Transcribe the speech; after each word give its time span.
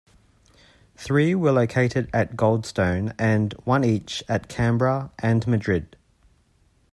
Three 0.97 1.35
were 1.35 1.51
located 1.51 2.09
at 2.11 2.35
Goldstone, 2.35 3.13
and 3.19 3.53
one 3.65 3.83
each 3.83 4.23
at 4.27 4.47
Canberra 4.49 5.11
and 5.19 5.45
Madrid. 5.45 5.95